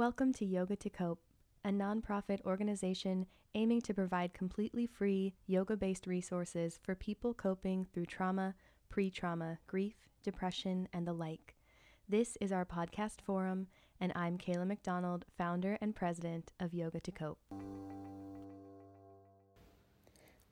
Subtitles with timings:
[0.00, 1.20] Welcome to Yoga to Cope,
[1.62, 8.06] a nonprofit organization aiming to provide completely free yoga based resources for people coping through
[8.06, 8.54] trauma,
[8.88, 11.54] pre trauma, grief, depression, and the like.
[12.08, 13.66] This is our podcast forum,
[14.00, 17.38] and I'm Kayla McDonald, founder and president of Yoga to Cope.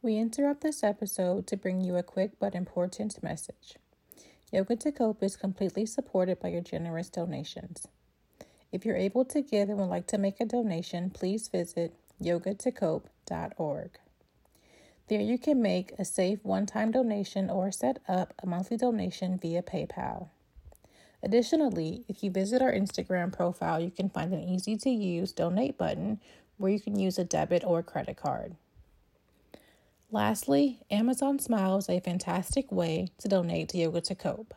[0.03, 3.77] We interrupt this episode to bring you a quick but important message.
[4.53, 7.89] Yoga to Cope is completely supported by your generous donations.
[8.71, 13.91] If you're able to give and would like to make a donation, please visit yogatocope.org.
[15.09, 19.39] There you can make a safe one time donation or set up a monthly donation
[19.39, 20.29] via PayPal.
[21.23, 25.79] Additionally, if you visit our Instagram profile, you can find an easy to use donate
[25.79, 26.21] button
[26.59, 28.55] where you can use a debit or credit card.
[30.11, 34.55] Lastly, Amazon Smile is a fantastic way to donate to Yoga to Cope.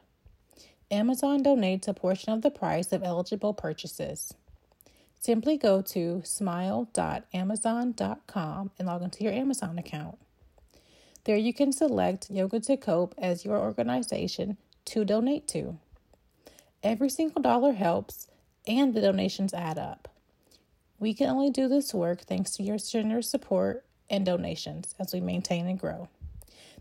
[0.91, 4.33] Amazon donates a portion of the price of eligible purchases.
[5.21, 10.17] Simply go to smile.amazon.com and log into your Amazon account.
[11.23, 15.77] There you can select Yoga to Cope as your organization to donate to.
[16.83, 18.27] Every single dollar helps,
[18.67, 20.07] and the donations add up.
[20.99, 25.21] We can only do this work thanks to your generous support and donations as we
[25.21, 26.09] maintain and grow.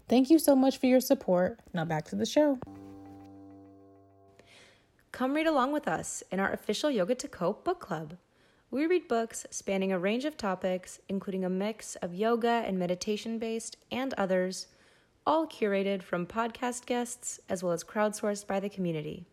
[0.09, 1.61] Thank you so much for your support.
[1.73, 2.59] Now back to the show.
[5.21, 8.17] Come read along with us in our official Yoga to Cope book club.
[8.71, 13.39] We read books spanning a range of topics, including a mix of yoga and meditation
[13.39, 14.69] based and others,
[15.27, 19.27] all curated from podcast guests as well as crowdsourced by the community.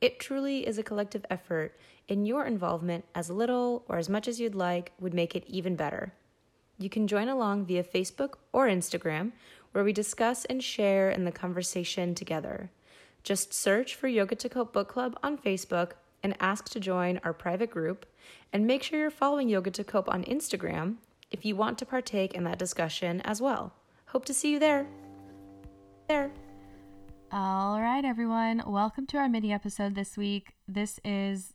[0.00, 4.40] It truly is a collective effort, and your involvement, as little or as much as
[4.40, 6.14] you'd like, would make it even better.
[6.78, 9.32] You can join along via Facebook or Instagram,
[9.72, 12.70] where we discuss and share in the conversation together.
[13.22, 15.92] Just search for Yoga to Cope Book Club on Facebook
[16.24, 18.04] and ask to join our private group.
[18.52, 20.96] And make sure you're following Yoga to Cope on Instagram
[21.30, 23.74] if you want to partake in that discussion as well.
[24.06, 24.88] Hope to see you there.
[26.08, 26.32] There.
[27.30, 28.64] All right, everyone.
[28.66, 30.54] Welcome to our mini episode this week.
[30.66, 31.54] This is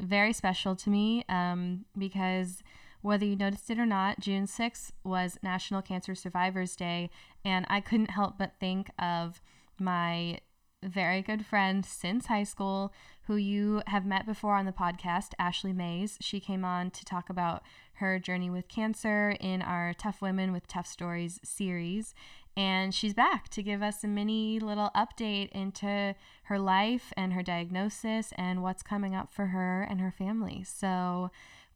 [0.00, 2.62] very special to me um, because
[3.02, 7.10] whether you noticed it or not, June 6th was National Cancer Survivors Day,
[7.44, 9.40] and I couldn't help but think of
[9.78, 10.38] my
[10.82, 12.92] very good friend since high school
[13.26, 16.16] who you have met before on the podcast, Ashley Mays.
[16.20, 17.62] She came on to talk about
[17.94, 22.14] her journey with cancer in our Tough Women with Tough Stories series.
[22.56, 26.14] And she's back to give us a mini little update into
[26.44, 30.64] her life and her diagnosis and what's coming up for her and her family.
[30.64, 31.30] So,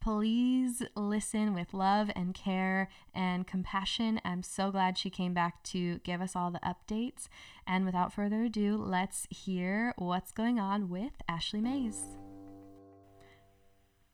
[0.04, 4.20] Please listen with love and care and compassion.
[4.22, 7.28] I'm so glad she came back to give us all the updates.
[7.66, 12.04] And without further ado, let's hear what's going on with Ashley Mays.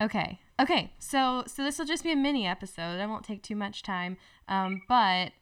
[0.00, 0.38] Okay.
[0.60, 0.92] Okay.
[1.00, 3.00] So so this will just be a mini episode.
[3.00, 4.16] I won't take too much time.
[4.46, 5.32] Um, but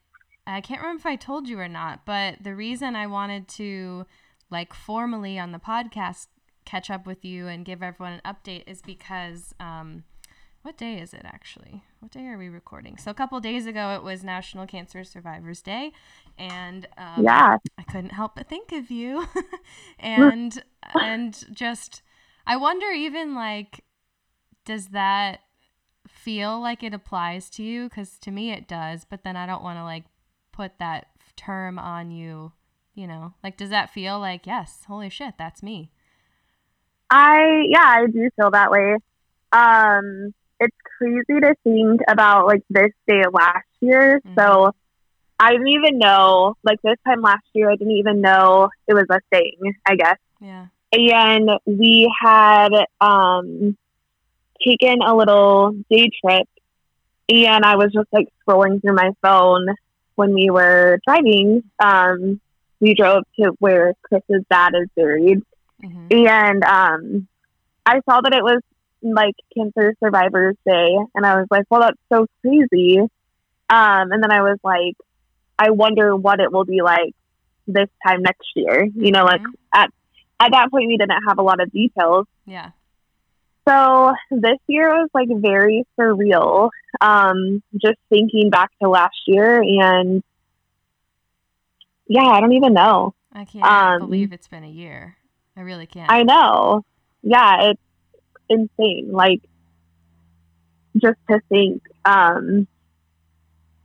[0.46, 4.06] I can't remember if I told you or not, but the reason I wanted to
[4.48, 6.28] like formally on the podcast
[6.64, 10.04] catch up with you and give everyone an update is because um,
[10.68, 11.82] what day is it actually?
[12.00, 12.98] What day are we recording?
[12.98, 15.92] So a couple days ago, it was National Cancer Survivors Day,
[16.36, 19.26] and um, yeah, I couldn't help but think of you,
[19.98, 20.62] and
[21.00, 22.02] and just
[22.46, 23.82] I wonder even like,
[24.66, 25.40] does that
[26.06, 27.88] feel like it applies to you?
[27.88, 30.04] Because to me it does, but then I don't want to like
[30.52, 32.52] put that term on you.
[32.92, 35.92] You know, like does that feel like yes, holy shit, that's me?
[37.08, 38.96] I yeah, I do feel that way.
[39.50, 40.34] Um,
[40.98, 44.20] crazy to think about like this day last year.
[44.20, 44.38] Mm-hmm.
[44.38, 44.74] So
[45.40, 49.06] I didn't even know, like this time last year, I didn't even know it was
[49.08, 50.18] a thing, I guess.
[50.40, 50.66] Yeah.
[50.92, 52.70] And we had
[53.00, 53.76] um,
[54.64, 56.48] taken a little day trip,
[57.28, 59.66] and I was just like scrolling through my phone
[60.14, 61.62] when we were driving.
[61.78, 62.40] Um,
[62.80, 65.42] we drove to where Chris's dad is buried,
[65.82, 66.26] mm-hmm.
[66.26, 67.28] and um,
[67.84, 68.62] I saw that it was
[69.02, 72.98] like Cancer Survivors Day, and I was like, well, that's so crazy.
[73.70, 74.96] Um, and then I was like,
[75.58, 77.14] I wonder what it will be like
[77.66, 78.86] this time next year.
[78.94, 79.44] You know, mm-hmm.
[79.44, 79.90] like at
[80.40, 82.26] at that point we didn't have a lot of details.
[82.46, 82.70] Yeah.
[83.68, 86.70] So this year was like very surreal.
[87.00, 90.22] Um, just thinking back to last year and
[92.08, 93.14] yeah, I don't even know.
[93.32, 95.16] I can't um, believe it's been a year.
[95.56, 96.10] I really can't.
[96.10, 96.84] I know.
[97.22, 97.80] Yeah, it's
[98.48, 99.10] insane.
[99.10, 99.40] Like
[100.96, 102.66] just to think, um,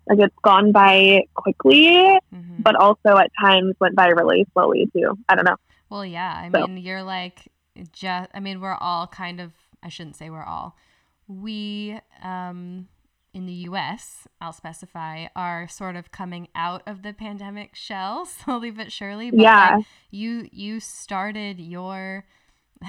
[0.07, 1.85] like it's gone by quickly,
[2.33, 2.61] mm-hmm.
[2.61, 5.17] but also at times went by really slowly too.
[5.29, 5.57] I don't know.
[5.89, 6.33] Well, yeah.
[6.35, 6.67] I so.
[6.67, 7.51] mean, you're like
[7.91, 8.29] just.
[8.33, 10.75] I mean, we're all kind of I shouldn't say we're all.
[11.27, 12.87] We um,
[13.33, 18.71] in the US, I'll specify, are sort of coming out of the pandemic shell slowly
[18.79, 19.31] but surely.
[19.31, 19.75] But Yeah.
[19.77, 22.25] like, you you started your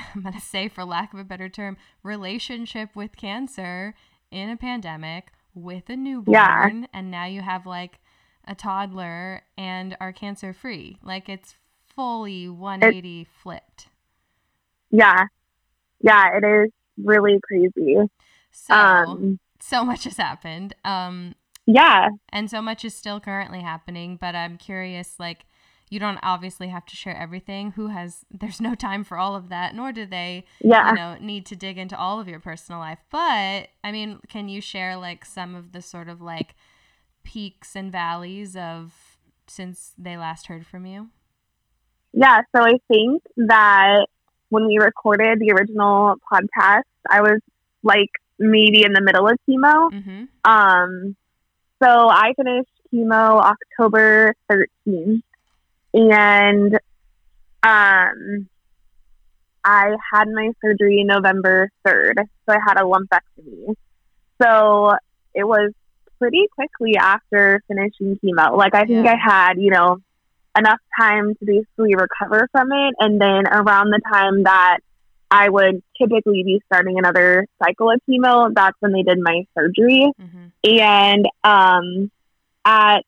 [0.15, 3.95] I'm gonna say for lack of a better term, relationship with cancer
[4.31, 8.01] in a pandemic with a newborn and now you have like
[8.47, 10.99] a toddler and are cancer free.
[11.03, 11.55] Like it's
[11.95, 13.89] fully 180 flipped.
[14.91, 15.27] Yeah.
[16.01, 16.71] Yeah, it is
[17.03, 17.97] really crazy.
[18.51, 20.75] So Um, so much has happened.
[20.85, 21.35] Um
[21.67, 22.09] yeah.
[22.29, 25.47] and so much is still currently happening but i'm curious like
[25.95, 27.73] you don't obviously have to share everything.
[27.73, 30.91] Who has there's no time for all of that nor do they Yeah.
[30.91, 32.99] you know need to dig into all of your personal life.
[33.11, 36.55] But i mean can you share like some of the sort of like
[37.23, 38.93] peaks and valleys of
[39.47, 41.09] since they last heard from you?
[42.13, 44.07] Yeah, so I think that
[44.51, 47.41] when we recorded the original podcast, I was
[47.83, 49.91] like maybe in the middle of chemo.
[49.91, 50.25] mm-hmm.
[50.51, 51.17] Um,
[51.83, 55.23] so I finished chemo October 13th,
[55.95, 56.75] and
[57.63, 58.49] um,
[59.65, 62.17] I had my surgery November 3rd.
[62.47, 63.75] So I had a lumpectomy.
[64.43, 64.93] So
[65.35, 65.73] it was
[66.19, 68.57] pretty quickly after finishing chemo.
[68.57, 69.13] Like I think Yeah.
[69.13, 69.99] I had, you know,
[70.57, 74.79] enough time to basically recover from it, and then around the time that
[75.31, 80.13] I would typically be starting another cycle of chemo, that's when they did my surgery.
[80.21, 82.11] mm-hmm And um,
[82.65, 83.01] at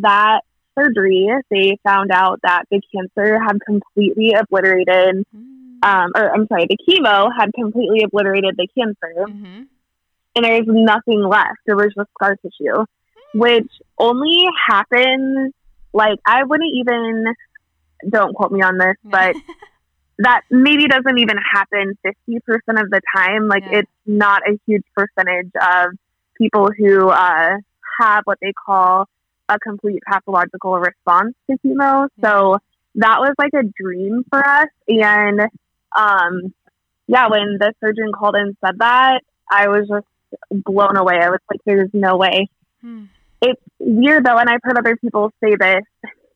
[0.00, 0.40] that
[0.78, 5.24] surgery, they found out that the cancer had completely obliterated,
[5.82, 9.62] um, or I'm sorry, the chemo had completely obliterated the cancer, mm-hmm
[10.36, 11.58] and there was nothing left.
[11.66, 12.84] There was just scar tissue,
[13.34, 15.52] which only happens,
[15.92, 17.24] like, I wouldn't even,
[18.08, 19.34] don't quote me on this, but
[20.18, 22.36] that maybe doesn't even happen 50%
[22.80, 23.48] of the time.
[23.48, 23.78] Like, Yeah.
[23.78, 25.92] it's not a huge percentage of
[26.38, 27.56] people who uh,
[28.00, 29.08] have what they call
[29.50, 32.08] a complete pathological response to chemo.
[32.22, 32.58] So
[32.96, 34.68] that was like a dream for us.
[34.88, 35.40] And
[35.96, 36.54] um,
[37.06, 39.20] yeah, when the surgeon called and said that,
[39.50, 40.06] I was just
[40.50, 41.18] blown away.
[41.20, 42.48] I was like, there's no way.
[42.80, 43.04] Hmm.
[43.42, 45.82] It's weird though, and I've heard other people say this.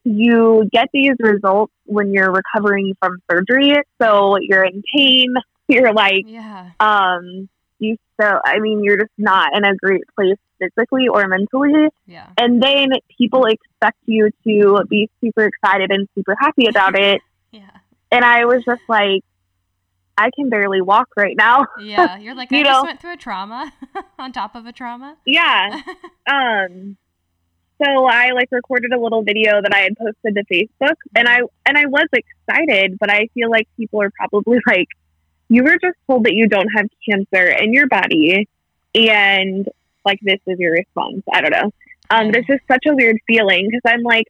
[0.04, 3.74] You get these results when you're recovering from surgery.
[4.00, 5.34] So you're in pain.
[5.66, 10.38] You're like, yeah um, you so I mean, you're just not in a great place
[10.74, 11.88] physically or mentally.
[12.06, 12.88] yeah And then
[13.18, 17.20] people expect you to be super excited and super happy about it.
[17.50, 17.70] yeah
[18.12, 19.22] And I was just like,
[20.16, 21.66] I can barely walk right now.
[21.80, 22.82] yeah you're like You i just know.
[22.84, 23.72] went through a trauma
[24.18, 25.80] on top of a trauma Yeah.
[26.26, 26.96] Um
[27.82, 31.40] so I like recorded a little video that I had posted to Facebook and I
[31.66, 34.86] and I was excited, but I feel like people are probably like
[35.48, 38.48] you were just told that you don't have cancer in your body
[38.94, 39.68] and
[40.04, 41.22] like this is your response.
[41.32, 41.70] I don't know.
[42.10, 42.32] Um Yeah.
[42.32, 44.26] this is such a weird feeling because I'm like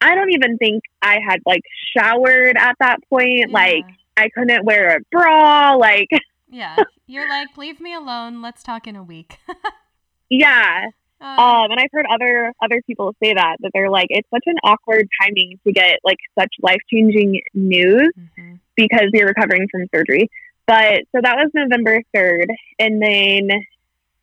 [0.00, 1.62] I don't even think I had like
[1.96, 3.50] showered at that point.
[3.50, 3.84] Like
[4.16, 5.74] I couldn't wear a bra.
[5.74, 6.08] Like
[6.48, 9.38] yeah you're like leave me alone let's talk in a week
[10.28, 10.86] yeah.
[11.20, 14.42] Uh, Um, and I've heard other other people say that that they're like it's such
[14.46, 18.58] an awkward timing to get like such life changing news mhm.
[18.76, 20.28] because you're recovering from surgery.
[20.66, 23.48] But so that was November third, and then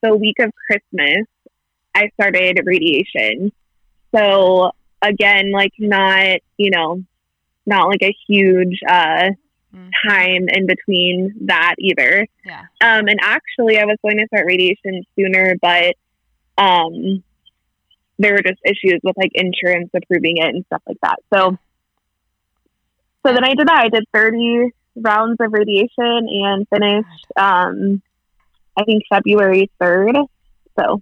[0.01, 1.25] the week of Christmas,
[1.95, 3.51] I started radiation.
[4.15, 7.03] So again, like not you know,
[7.65, 9.29] not like a huge uh,
[9.71, 9.91] Mm.
[10.07, 12.25] time in between that either.
[12.43, 15.93] yeah Um, and actually, I was going to start radiation sooner, but
[16.57, 17.23] um,
[18.17, 21.17] there were just issues with like insurance approving it and stuff like that.
[21.31, 21.57] So,
[23.25, 23.79] so then I did that.
[23.85, 28.01] I did 30 rounds of radiation and finished, um,
[28.79, 30.25] I think February 3rd.
[30.79, 31.01] So,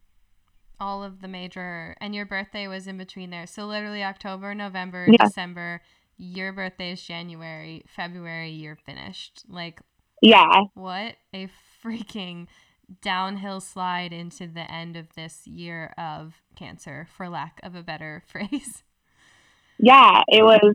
[0.80, 5.08] all of the major and your birthday was in between there so literally october november
[5.10, 5.26] Yeah.
[5.26, 5.82] december
[6.18, 9.80] your birthday is january february you're finished like
[10.22, 11.50] yeah, what a
[11.84, 12.46] freaking
[13.02, 18.22] downhill slide into the end of this year of cancer for lack of a better
[18.28, 18.84] phrase
[19.80, 20.74] yeah, it was,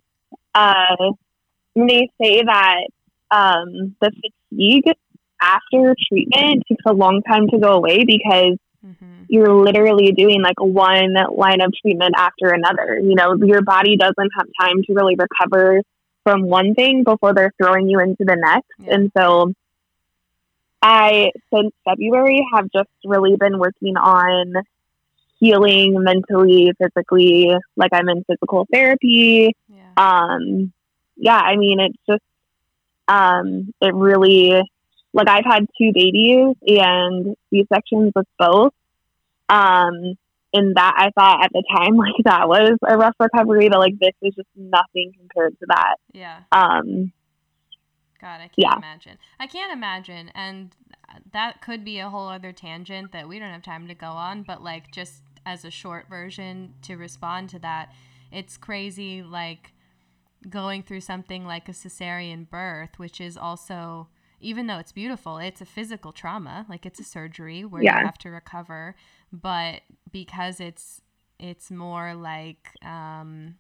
[0.55, 1.13] uh,
[1.75, 2.87] they say that
[3.31, 4.13] um, the
[4.51, 4.95] fatigue
[5.43, 10.61] after treatment takes a long time to go away because hmm you're literally doing like
[10.61, 13.01] one line of treatment after another.
[13.01, 15.81] You know, your body doesn't have time to really recover
[16.23, 18.69] from one thing before they're throwing you into the next.
[18.79, 18.95] Yeah.
[18.95, 19.55] And so
[20.83, 24.55] I, since February, have just really been working on
[25.39, 27.55] healing mentally, physically.
[27.77, 29.57] Like I'm in physical therapy.
[29.69, 30.73] yeah Um,
[31.17, 32.23] yeah, I mean, it's just,
[33.09, 34.63] um, it really
[35.15, 38.73] like I've had two babies and C sections with both.
[39.49, 40.17] Um,
[40.55, 43.99] and that I thought at the time like that was a rough recovery, but like
[43.99, 45.97] this is just nothing compared to that.
[46.13, 46.41] Yeah.
[46.53, 47.13] Um,
[48.21, 48.77] God, I can't Yeah.
[48.77, 49.19] imagine.
[49.41, 50.31] I can't imagine.
[50.35, 50.77] And
[51.33, 54.45] that could be a whole other tangent that we don't have time to go on,
[54.45, 57.93] but like just as a short version to respond to that,
[58.31, 59.73] it's crazy like
[60.49, 64.09] going through something like a cesarean birth, which is also
[64.43, 68.01] even though it's beautiful, it's a physical trauma, like it's a surgery where Yeah.
[68.01, 68.95] you have to recover,
[69.33, 71.01] but because it's
[71.39, 73.57] it's more like um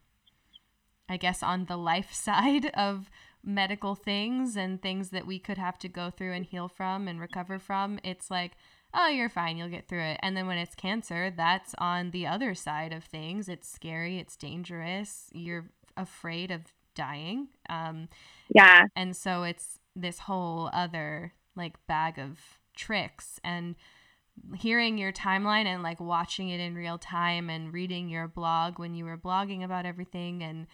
[1.09, 3.11] I guess on the life side of
[3.45, 7.21] medical things and things that we could have to go through and heal from and
[7.21, 8.53] recover from, it's like,
[8.95, 10.21] oh, you're fine, you'll get through it.
[10.23, 13.49] And then when it's cancer, that's on the other side of things.
[13.49, 16.61] It's scary, it's dangerous, you're afraid of
[16.95, 17.49] dying.
[17.69, 18.09] Um,
[18.55, 22.39] yeah, and so it's this whole other like bag of
[22.75, 23.75] tricks and
[24.57, 28.95] hearing your timeline and like watching it in real time and reading your blog when
[28.95, 30.43] you were blogging about everything.
[30.43, 30.67] And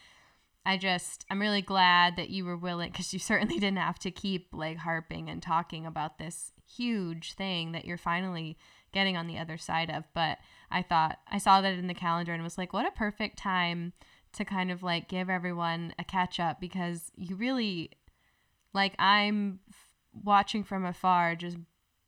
[0.65, 4.11] I just I'm really glad that you were willing cuz you certainly didn't have to
[4.11, 8.59] keep like harping and talking about this huge thing that you're finally
[8.93, 10.05] getting on the other side of.
[10.15, 10.39] But
[10.71, 13.93] I thought I saw that in the calendar and was like what a perfect time
[14.35, 17.91] to kind of like give everyone a catch up because you really
[18.75, 21.57] like I'm f- watching from afar just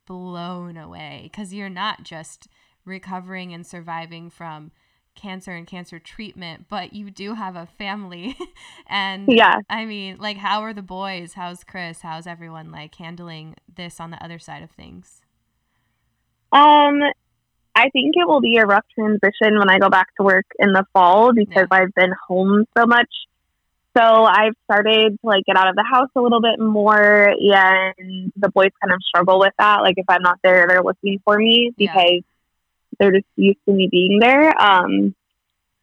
[0.06, 1.20] blown away.
[1.24, 2.48] Because you're not just
[2.84, 4.72] recovering and surviving from
[5.16, 8.36] cancer and cancer treatment but you do have a family.
[8.86, 9.58] And yeah.
[9.68, 11.34] I mean like how are the boys?
[11.34, 12.00] How's Chris?
[12.00, 15.22] How's everyone like handling this on the other side of things?
[16.52, 17.00] Um,
[17.76, 20.72] I think it will be a rough transition when I go back to work in
[20.72, 23.08] the fall because I've been home so much.
[23.96, 28.32] So I've started to like get out of the house a little bit more, and
[28.36, 29.82] the boys kind of struggle with that.
[29.82, 31.92] Like if I'm not there, they're looking for me Yeah.
[31.92, 32.22] because
[32.98, 34.52] they're just used to me being there.
[34.60, 35.14] Um,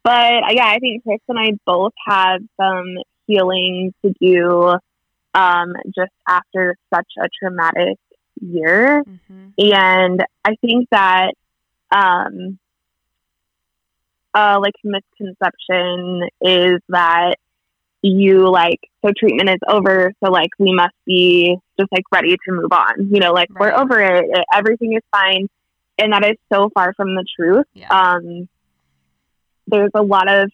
[0.04, 0.12] but
[0.44, 2.96] uh, yeah, I think Chris and I both have some
[3.26, 4.74] healing to do
[5.34, 7.98] um, just after such a traumatic
[8.40, 9.48] year mm-hmm.
[9.58, 11.32] and I think that
[11.90, 12.58] um
[14.34, 17.36] uh like misconception is that
[18.02, 22.52] you like so treatment is over so like we must be just like ready to
[22.52, 23.08] move on.
[23.12, 24.24] You know like we're over it.
[24.28, 25.48] It- everything is fine.
[25.98, 27.66] And that is so far from the truth.
[27.74, 27.88] Yeah.
[27.88, 28.48] Um
[29.66, 30.50] there's a lot of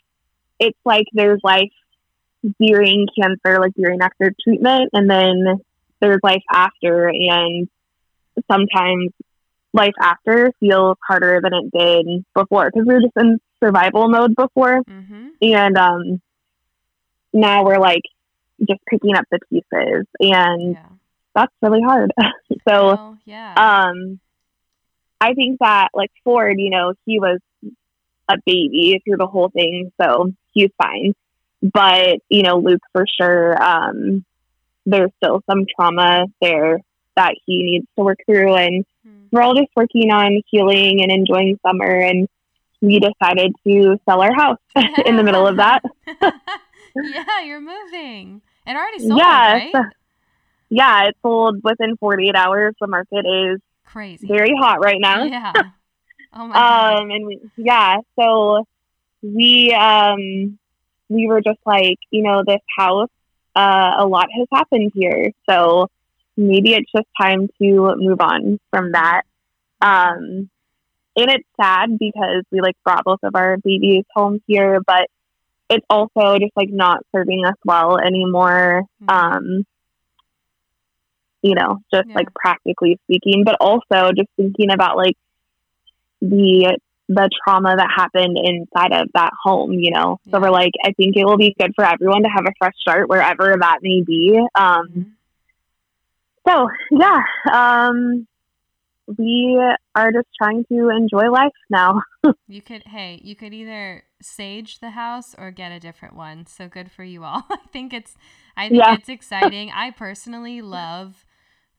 [0.59, 1.71] it's like there's life
[2.61, 5.61] during cancer like during after treatment and then
[6.01, 7.09] there's life after.
[7.09, 7.69] And
[8.51, 9.13] sometimes
[9.73, 14.35] life after feels harder than it did before because we were just in survival mode
[14.37, 14.83] before.
[14.89, 15.29] Mm-hmm.
[15.43, 16.21] and um
[17.35, 18.03] now we're like
[18.61, 20.87] just picking up the pieces and yeah
[21.35, 22.13] that's really hard
[22.69, 24.21] so well, yeah um,
[25.25, 27.41] I think that like Ford, you know, he was
[28.29, 31.15] a baby through the whole thing, so he's fine.
[31.63, 34.25] But you know, Luke for sure, um,
[34.85, 36.81] there's still some trauma there
[37.17, 39.27] that he needs to work through, and Hmm.
[39.31, 42.01] we're all just working on healing and enjoying summer.
[42.01, 42.29] And
[42.83, 44.59] we decided to sell our house
[45.07, 45.83] in the middle of that.
[46.97, 48.43] yeah you're moving.
[48.67, 49.71] It already sold Yes.
[49.75, 49.85] right?
[50.71, 52.75] Yeah, it sold within 48 hours.
[52.81, 54.27] The market is crazy.
[54.27, 55.25] very hot right now.
[55.25, 55.53] yeah.
[56.37, 56.97] Oh my god.
[57.03, 58.65] Um and we, yeah so
[59.23, 60.59] we um
[61.09, 63.09] we were just like you know this house
[63.55, 65.31] uh a lot has happened here.
[65.49, 65.89] So
[66.37, 69.23] maybe it's just time to move on from that.
[69.81, 70.51] Um
[71.17, 75.07] and it's sad because we like brought both of our babies home here but
[75.71, 79.13] it's also just like not serving us well anymore Mhm.
[79.15, 79.67] um
[81.43, 82.15] you know just Yeah.
[82.15, 85.17] like practically speaking but also just thinking about like
[86.21, 86.79] the
[87.09, 91.17] the trauma that happened inside of that home you know so we're like i think
[91.17, 94.39] it will be good for everyone to have a fresh start wherever that may be
[94.55, 95.07] um Mhm.
[96.49, 97.21] so yeah
[97.53, 98.27] um
[99.07, 99.61] we
[99.95, 102.01] are just trying to enjoy life now
[102.47, 106.45] You could, hey, you could either sage the house or get a different one.
[106.47, 107.45] So good for you all.
[107.51, 108.17] I think it's,
[108.57, 108.93] I think Yeah.
[108.93, 109.71] it's exciting.
[109.75, 111.25] I personally love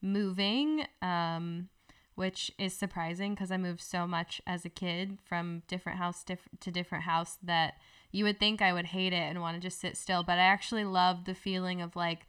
[0.01, 1.70] moving, um,
[2.15, 6.50] which is surprising because I moved so much as a kid from different house diff-
[6.62, 7.75] to different house that
[8.12, 10.24] you would think I would hate it and want to just sit still.
[10.24, 12.25] But I actually love the feeling of like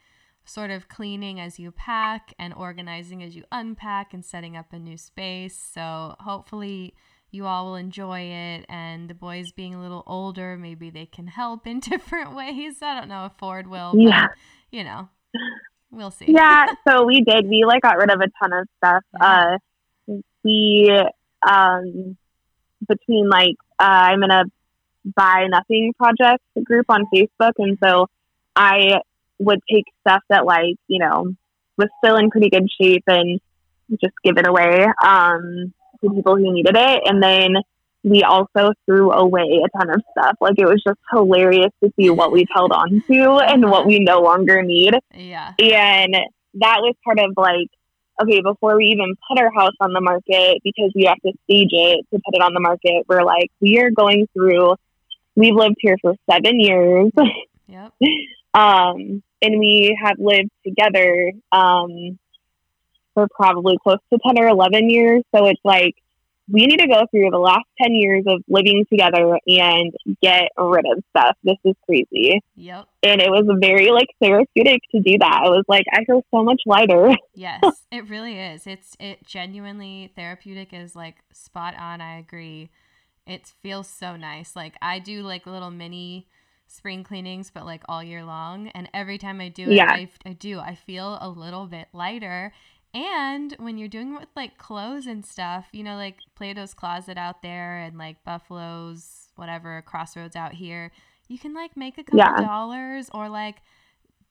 [0.46, 4.78] sort of cleaning as you pack and organizing as you unpack and setting up a
[4.78, 5.58] new space.
[5.74, 6.94] So hopefully
[7.30, 11.26] you all will enjoy it and the boys being a little older maybe they can
[11.26, 14.26] help in different ways i don't know if ford will but Yeah.
[14.70, 15.08] you know
[15.90, 16.26] we'll see.
[16.28, 17.46] yeah, so we did.
[17.48, 19.02] We like got rid of a ton of stuff.
[19.20, 19.56] Yeah.
[20.08, 20.90] Uh, we
[21.46, 22.16] um,
[22.88, 24.44] between like uh, I'm in a
[25.14, 28.08] buy nothing project group on Facebook, and so
[28.54, 29.00] I
[29.38, 31.34] would take stuff that like you know
[31.76, 33.40] was still in pretty good shape and
[33.90, 37.56] just give it away um, to people who needed it, and then
[38.06, 40.36] we also threw away a ton of stuff.
[40.40, 43.98] Like it was just hilarious to see what we've held on to and what we
[43.98, 44.94] no longer need.
[45.12, 45.54] Yeah.
[45.58, 46.14] And
[46.54, 47.66] that was part of like,
[48.22, 51.70] okay, before we even put our house on the market, because we have to stage
[51.72, 54.76] it to put it on the market, we're like, we are going through,
[55.34, 57.10] we've lived here for seven years.
[57.68, 57.92] Yep.
[58.56, 62.18] Um, and we have lived together um,
[63.12, 65.22] for probably close to 10 or 11 years.
[65.34, 65.94] So it's like,
[66.48, 70.86] we need to go through the last 10 years of living together and get rid
[70.86, 71.36] of stuff.
[71.42, 72.40] This is crazy.
[72.54, 72.86] Yep.
[73.02, 75.42] And it was very like therapeutic to do that.
[75.44, 77.14] I was like, I feel so much lighter.
[77.38, 77.60] Yes,
[77.92, 78.66] it really is.
[78.66, 82.00] It's it genuinely therapeutic is like spot on.
[82.00, 82.70] I agree.
[83.26, 84.56] It feels so nice.
[84.56, 86.28] Like I do like little mini
[86.76, 88.68] spring cleanings, but like all year long.
[88.68, 89.90] And every time I do it, Yeah.
[89.92, 90.60] I, I do.
[90.60, 92.52] I feel a little bit lighter.
[92.94, 97.18] And when you're doing it with like clothes and stuff, you know, like Plato's Closet
[97.18, 100.92] out there and like Buffalo's, whatever, Crossroads out here,
[101.28, 102.40] you can like make a couple Yeah.
[102.40, 103.56] dollars or like,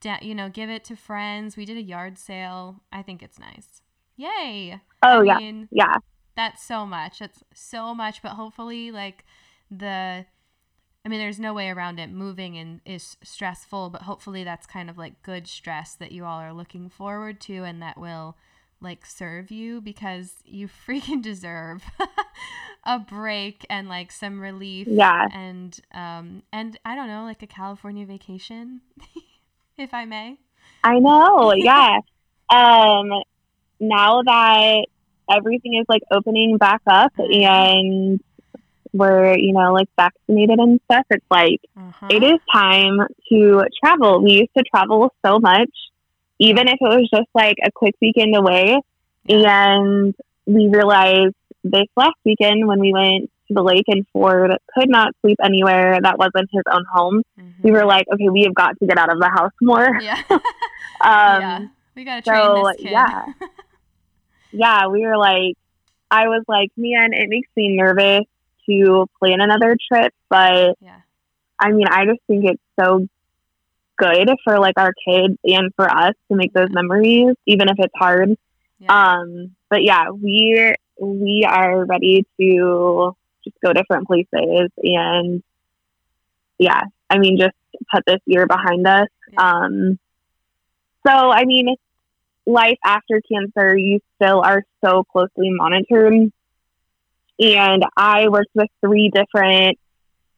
[0.02, 1.58] da- you know, give it to friends.
[1.58, 2.82] We did a yard sale.
[2.92, 3.82] I think it's nice.
[4.16, 4.80] Yay.
[5.04, 5.38] Oh, I yeah.
[5.38, 5.96] mean, Yeah.
[6.36, 7.20] that's so much.
[7.20, 8.22] That's so much.
[8.22, 9.26] But hopefully, like
[9.70, 10.26] the,
[11.06, 12.10] I mean, there's no way around it.
[12.10, 16.40] Moving and is stressful, but hopefully that's kind of like good stress that you all
[16.40, 18.36] are looking forward to, and that will
[18.82, 21.84] like serve you because you freaking deserve
[22.84, 24.88] a break and like some relief.
[24.88, 25.28] Yeah.
[25.32, 28.82] And um and I don't know, like a California vacation,
[29.78, 30.40] if I may.
[30.84, 31.54] I know.
[31.54, 32.00] Yeah.
[32.52, 33.12] um,
[33.80, 34.86] now that
[35.30, 38.20] everything is like opening back up and
[38.96, 42.08] we're, you know, like vaccinated and stuff, it's like, Uh-huh.
[42.10, 44.24] it is time to travel.
[44.24, 45.70] We used to travel so much,
[46.40, 48.80] even if it was just like a quick weekend away.
[49.28, 54.90] And we realized this last weekend when we went to the lake and Ford could
[54.90, 57.22] not sleep anywhere that wasn't his own home.
[57.40, 57.54] Mhm.
[57.64, 59.90] We were like, okay, we have got to get out of the house more.
[60.02, 60.22] Yeah.
[61.02, 61.60] Um, yeah.
[61.96, 62.92] We gotta train so, this kid.
[62.92, 63.26] yeah.
[64.52, 65.56] yeah, we were like,
[66.10, 68.24] I was like, man, it makes me nervous
[68.70, 71.02] to plan another trip, but yeah.
[71.60, 73.08] I mean, I just think it's so
[73.98, 77.94] good for like our kids and for us to make those memories, even if it's
[77.96, 78.36] hard.
[78.80, 78.94] Yeah.
[78.94, 85.44] Um, but yeah, we we are ready to just go different places and
[86.58, 87.56] yeah, I mean, just
[87.94, 89.08] put this year behind us.
[89.32, 89.42] Yeah.
[89.42, 90.00] Um,
[91.06, 91.76] so I mean,
[92.46, 96.32] life after cancer, you still are so closely monitored.
[97.40, 99.78] And I worked with three different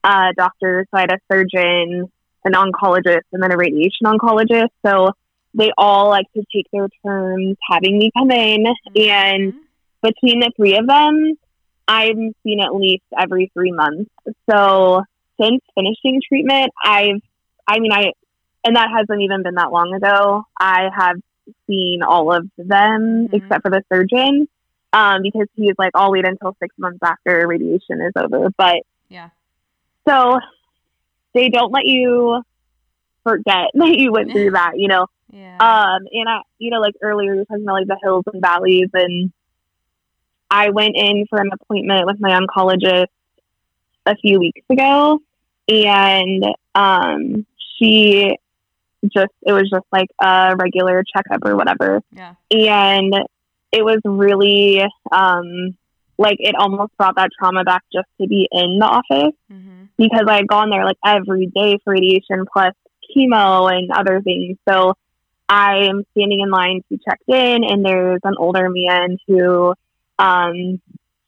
[0.04, 0.88] uh, doctors.
[0.92, 2.12] So I had a surgeon,
[2.46, 4.70] an oncologist, and then a radiation oncologist.
[4.86, 5.12] So
[5.54, 8.66] they all like to take their turns having me come in.
[8.96, 9.60] And Mhm.
[10.02, 11.34] between the three of them,
[11.88, 14.10] I'm seen at least every three months.
[14.50, 15.04] So
[15.42, 17.22] since finishing treatment, I've,
[17.68, 18.12] I mean, I,
[18.66, 20.44] and that hasn't even been that long ago.
[20.60, 21.16] I have
[21.68, 23.34] seen all of them Mhm.
[23.34, 24.48] except for the surgeon,
[24.94, 28.50] um, because he's like, I'll wait until six months after radiation is over.
[28.58, 28.78] But
[29.10, 29.30] Yeah.
[30.08, 30.40] so
[31.34, 32.42] they don't let you
[33.24, 35.08] forget that you went through that, you know.
[35.32, 35.58] Yeah.
[35.58, 38.42] Um, and I, you know, like earlier you were talking about like the hills and
[38.42, 39.32] valleys, and
[40.50, 43.08] I went in for an appointment with my oncologist
[44.06, 45.20] a few weeks ago,
[45.68, 46.46] and
[46.76, 47.46] um,
[47.78, 48.38] she
[49.14, 52.36] just it was just like a regular checkup or whatever, yeah.
[52.50, 53.14] and
[53.72, 55.78] it was really um,
[56.18, 59.86] like it almost brought that trauma back just to be in the office Mm-hmm.
[59.98, 62.74] because I had gone there like every day for radiation plus
[63.16, 64.58] chemo and other things.
[64.68, 64.94] So
[65.50, 69.74] I am standing in line to check in, and there's an older man who
[70.20, 70.82] um,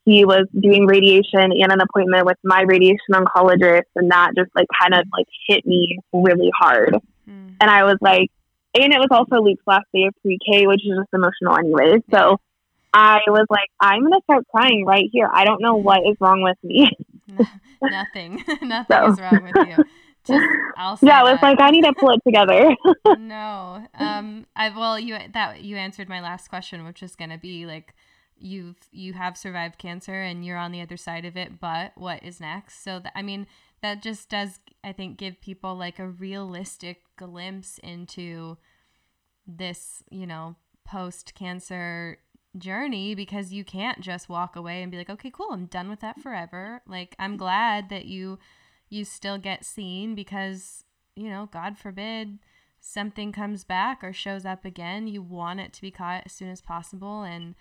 [0.04, 4.66] he was doing radiation and an appointment with my radiation oncologist, and that just like
[4.80, 6.94] kind of like hit me really hard.
[7.28, 7.54] Mm.
[7.60, 8.30] And I was like,
[8.74, 11.98] and it was also Luke's last day of pre-K, which is just emotional anyway.
[12.10, 12.38] So
[12.92, 15.28] I was like, I'm gonna start crying right here.
[15.32, 16.88] I don't know what is wrong with me.
[17.82, 18.42] Nothing.
[18.62, 19.84] Nothing So- is wrong with you.
[20.26, 22.74] Just yeah, I was like, I need to pull it together.
[23.18, 23.86] no.
[23.98, 27.64] Um I well you that you answered my last question which is going to be
[27.64, 27.94] like
[28.38, 32.22] you've you have survived cancer and you're on the other side of it but what
[32.22, 32.84] is next?
[32.84, 33.46] So th- I mean
[33.82, 38.56] that just does I think give people like a realistic glimpse into
[39.46, 42.18] this, you know, post cancer
[42.58, 46.00] journey because you can't just walk away and be like, okay, cool, I'm done with
[46.00, 46.82] that forever.
[46.86, 48.38] Like, I'm glad that you
[48.88, 52.38] you still get seen because, you know, God forbid
[52.80, 56.48] something comes back or shows up again, you want it to be caught as soon
[56.50, 57.22] as possible.
[57.22, 57.54] And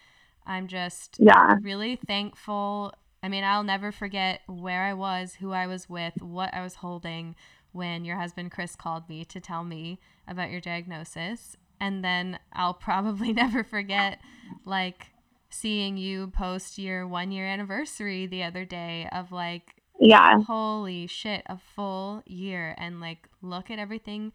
[0.46, 1.58] I'm just Yeah.
[1.62, 2.94] really thankful.
[3.22, 6.76] I mean, I'll never forget where I was, who I was with, what I was
[6.76, 7.36] holding
[7.72, 11.56] when your husband Chris called me to tell me about your diagnosis.
[11.80, 14.20] And then I'll probably never forget,
[14.66, 15.08] like,
[15.50, 20.40] seeing you post your one year anniversary the other day of like, Yeah.
[20.42, 22.76] holy shit, a full year.
[22.78, 24.32] And like, look at everything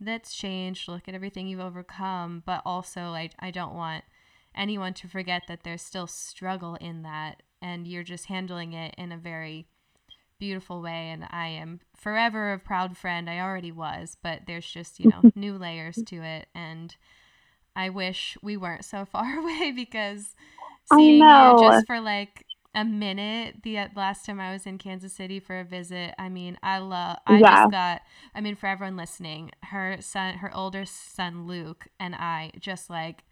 [0.00, 2.42] that's changed, look at everything you've overcome.
[2.46, 4.04] But also, like, I don't want
[4.56, 7.42] anyone to forget that there's still struggle in that.
[7.64, 9.66] And you're just handling it in a very
[10.38, 11.10] beautiful way.
[11.10, 13.30] And I am forever a proud friend.
[13.30, 16.48] I already was, but there's just, you know, new layers to it.
[16.54, 16.96] And
[17.76, 20.34] I wish we weren't so far away because
[20.84, 25.12] seeing you just for like a minute the uh, last time I was in Kansas
[25.14, 26.14] City for a visit.
[26.18, 27.44] I mean, I love I Yeah.
[27.44, 28.02] just got
[28.34, 33.24] I mean for everyone listening, her son her older son Luke and I just like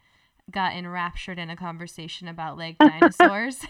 [0.51, 3.65] got enraptured in a conversation about like dinosaurs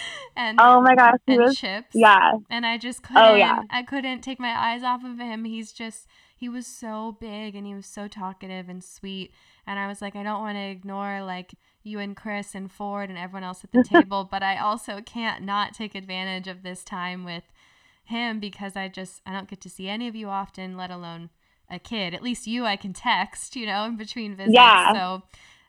[0.36, 1.14] and Oh my gosh.
[1.26, 2.32] And was, chips yeah.
[2.50, 3.62] and I just couldn't Oh, yeah.
[3.70, 5.44] I couldn't take my eyes off of him.
[5.44, 6.06] He's just
[6.36, 9.32] he was so big and he was so talkative and sweet
[9.66, 13.08] and I was like I don't want to ignore like you and Chris and Ford
[13.08, 16.84] and everyone else at the table, but I also can't not take advantage of this
[16.84, 17.44] time with
[18.04, 21.30] him because I just I don't get to see any of you often, let alone
[21.70, 22.14] a kid.
[22.14, 24.54] At least you I can text, you know, in between visits.
[24.54, 24.92] Yeah.
[24.92, 25.22] So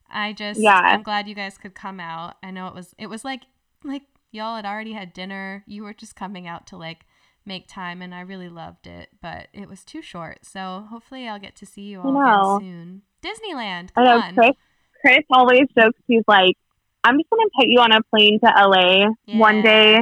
[0.10, 0.80] I just Yeah.
[0.80, 2.36] I'm glad you guys could come out.
[2.42, 3.44] I know it was it was like
[3.84, 5.64] like y'all had already had dinner.
[5.68, 7.06] You were just coming out to like
[7.46, 10.40] make time and I really loved it, but it was too short.
[10.46, 13.02] So hopefully I'll get to see you all again soon.
[13.24, 13.90] Disneyland.
[13.96, 14.36] I Come know on.
[14.36, 14.56] Chris.
[15.02, 16.00] Chris always jokes.
[16.08, 16.56] He's like,
[17.04, 19.62] I'm just gonna put you on a plane to LA one Yeah.
[19.62, 20.00] day,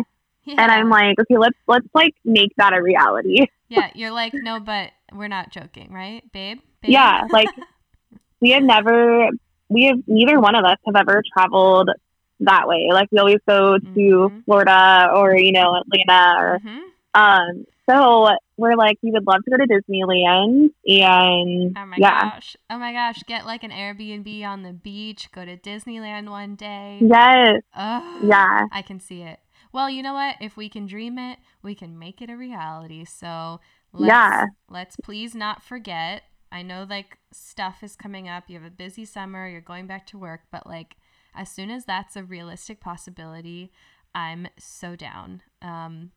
[0.48, 3.46] and I'm like, okay, let's let's like make that a reality.
[3.70, 6.60] yeah, you're like, no, but we're not joking, right, babe?
[6.82, 6.92] babe?
[6.92, 7.50] Yeah, like
[8.42, 9.30] we have never,
[9.70, 11.92] we have neither one of us have ever traveled
[12.42, 12.88] that way.
[12.92, 14.44] Like we always go to Mhm.
[14.46, 16.82] Florida or you know Atlanta or Mhm.
[17.14, 17.66] um.
[17.90, 22.56] So we're like, we would love to go to Disneyland, and Oh my yeah, gosh.
[22.70, 23.24] Oh my gosh.
[23.28, 27.08] Get like an Airbnb on the beach, go to Disneyland one day.
[27.08, 29.40] yes, Ugh, yeah, I can see it.
[29.72, 30.36] Well, you know what?
[30.42, 33.06] If we can dream it, we can make it a reality.
[33.06, 33.60] So
[33.94, 34.46] let's, Yeah.
[34.70, 36.24] let's please not forget.
[36.52, 38.46] I know like stuff is coming up.
[38.48, 40.96] You have a busy summer, you're going back to work, but like
[41.38, 43.72] as soon as that's a realistic possibility,
[44.14, 45.42] I'm so down.
[45.62, 46.12] Um,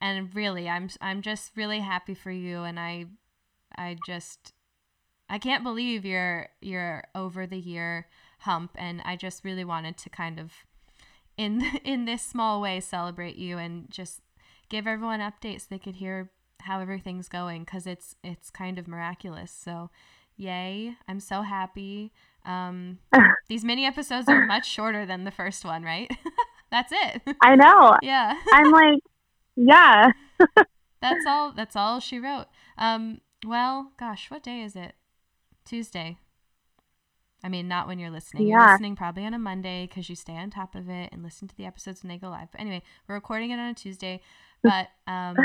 [0.00, 3.06] and really, I'm I'm just really happy for you, and I
[3.76, 4.52] I just
[5.28, 8.08] I can't believe you're you're over the year
[8.40, 10.52] hump, and I just really wanted to kind of
[11.36, 14.20] in in this small way celebrate you and just
[14.68, 16.30] give everyone updates so they could hear
[16.62, 19.50] how everything's going because it's it's kind of miraculous.
[19.50, 19.90] So,
[20.36, 20.96] yay!
[21.08, 22.12] I'm so happy.
[22.46, 22.98] Um,
[23.48, 26.10] these mini episodes are much shorter than the first one, right?
[26.70, 27.22] That's it.
[27.42, 27.96] I know.
[28.02, 28.34] yeah.
[28.52, 29.00] I'm like,
[29.56, 30.10] yeah,
[31.00, 32.46] that's all that's all she wrote
[32.78, 34.94] um well gosh what day is it
[35.64, 36.16] tuesday
[37.44, 38.72] i mean not when you're listening you're Yeah.
[38.72, 41.56] listening probably on a monday because you stay on top of it and listen to
[41.56, 44.20] the episodes when they go live but anyway we're recording it on a tuesday
[44.62, 45.36] but um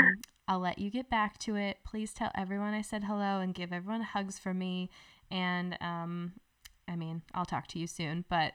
[0.48, 3.72] i'll let you get back to it please tell everyone i said hello and give
[3.72, 4.90] everyone hugs for me
[5.30, 6.32] and um
[6.88, 8.52] i mean i'll talk to you soon but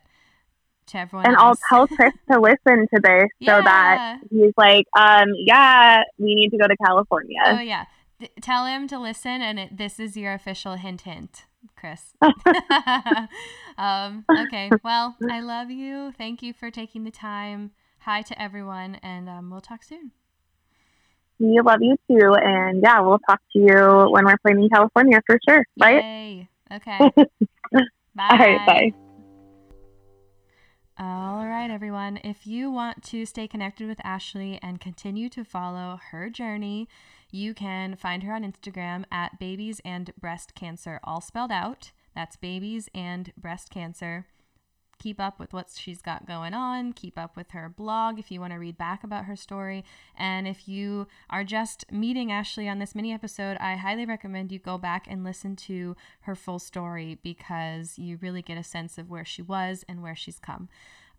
[0.87, 5.27] to everyone and I'll tell Chris to listen to this so that he's like, um,
[5.35, 7.39] yeah, we need to go to California.
[7.45, 7.85] Oh yeah.
[8.19, 12.13] Th- tell him to listen, and it, this is your official hint, hint, Chris.
[13.77, 14.71] um, okay.
[14.83, 16.13] Well, I love you.
[16.17, 17.71] Thank you for taking the time.
[17.99, 20.11] Hi to everyone, and um, we'll talk soon.
[21.39, 25.21] We love you too, and yeah, we'll talk to you when we're playing in California
[25.27, 26.03] for sure, right?
[26.03, 26.49] Yay.
[26.73, 26.99] Okay.
[28.17, 28.27] Bye.
[28.32, 28.93] All right, bye.
[30.97, 32.19] All right, everyone.
[32.23, 36.89] If you want to stay connected with Ashley and continue to follow her journey,
[37.32, 41.91] you can find her on Instagram at babies and breast cancer, all spelled out.
[42.15, 44.25] That's babies and breast cancer.
[44.99, 46.93] Keep up with what she's got going on.
[46.93, 49.86] Keep up with her blog if you want to read back about her story.
[50.17, 54.60] And if you are just meeting Ashley on this mini episode, I highly recommend you
[54.60, 59.10] go back and listen to her full story because you really get a sense of
[59.10, 60.69] where she was and where she's come.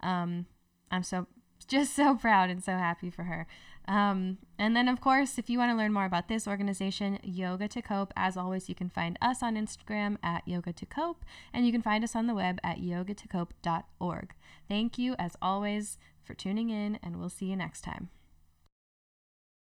[0.00, 0.46] Um,
[0.90, 1.26] I'm so
[1.68, 3.46] just so proud and so happy for her.
[3.88, 7.68] Um, and then, of course, if you want to learn more about this organization, Yoga
[7.68, 11.24] to Cope, as always, you can find us on Instagram at Yoga to Cope,
[11.54, 14.34] and you can find us on the web at yogatocope.org.
[14.68, 18.10] Thank you, as always, for tuning in, and we'll see you next time.